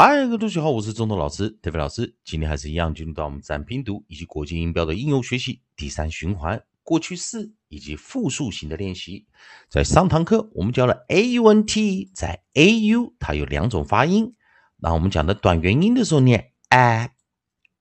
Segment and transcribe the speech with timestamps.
[0.00, 2.14] 嗨，各位同学好，我是中头老师 David 老师。
[2.24, 9.26] 今天还是一样，进入到我们自然拼读以及国际音标的应用学习第三循环，过去式以及复数型的练习。
[9.68, 14.36] 在上堂课我们教了 a u n t，在 a u 它有两种发音。
[14.76, 17.10] 那我们讲的短元音的时候念 a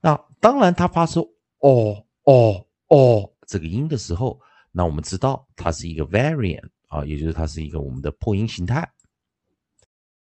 [0.00, 4.38] 那当然，它发出哦哦哦这个音的时候，
[4.72, 8.86] 那我们知道它是一个 variant 啊，也就是它是一个我们的破音形态。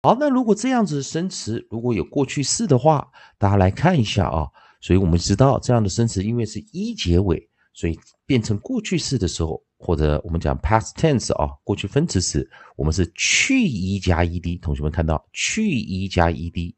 [0.03, 3.07] 好，那如果这样子的生词如果有过去式的话，
[3.37, 4.47] 大家来看一下啊。
[4.79, 14.59] 所以我们知道这样的生词，因为是一结尾，所以变成过去式的时候，或者我们讲 past tense 啊，过去分词时，我们是去一加 ed。
[14.59, 16.73] 同学们看到去一加 ed，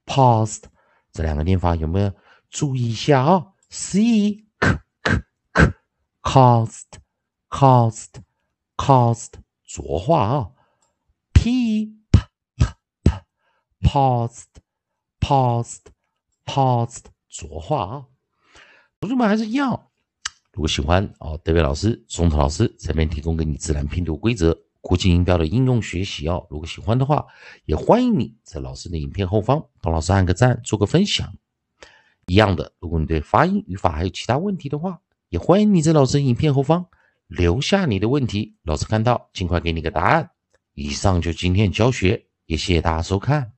[0.05, 0.63] paused，
[1.11, 2.11] 这两个念法有没有
[2.49, 5.23] 注意一下啊？c k k
[5.53, 5.73] k
[6.21, 6.85] caused,
[7.49, 8.23] caused,
[8.77, 9.33] caused，
[9.65, 10.51] 浊化啊。
[11.33, 12.19] p p
[12.57, 12.65] p
[13.03, 14.45] p paused,
[15.19, 15.83] paused,
[16.45, 18.05] paused，浊化啊。
[18.99, 19.89] 同学们还是一样，
[20.51, 24.57] 如果喜欢哦，德伟老师、松涛老师这边提供给你自然拼读规则。
[24.81, 27.25] 国际音标的应用学习哦，如果喜欢的话，
[27.65, 31.33] 也欢迎你在老师的影片后方帮老师按个赞，做个分享。
[32.27, 36.85] 一样的，如果你对发音、语法还有其他问题的话，也欢迎你在老师影片后方
[37.27, 40.31] 留下你的问题，老师看到尽快给你个答案。
[40.73, 43.51] 以上就今天教学，也谢谢大家收看。